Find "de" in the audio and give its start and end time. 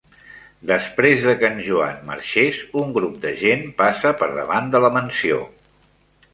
1.25-1.35, 3.29-3.35, 4.77-4.85